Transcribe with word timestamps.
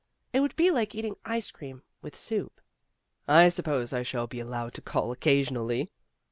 It 0.33 0.39
would 0.39 0.55
be 0.55 0.71
like 0.71 0.95
eating 0.95 1.15
ice 1.25 1.51
cream 1.51 1.83
with 2.01 2.15
soup." 2.15 2.59
"I 3.27 3.49
suppose 3.49 3.93
I 3.93 4.01
shall 4.01 4.25
be 4.25 4.39
allowed 4.39 4.73
to 4.73 4.81
call 4.81 5.11
oc 5.11 5.19
casionally. 5.19 5.89